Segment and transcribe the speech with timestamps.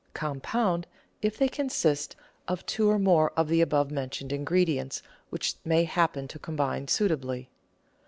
[0.15, 0.87] Compound
[1.21, 2.15] if they consist
[2.47, 7.51] of two or more of the above mentioned ingredients which may happen to combine suitably.